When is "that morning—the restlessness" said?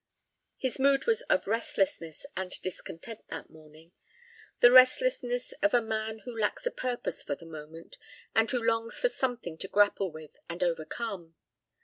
3.27-5.51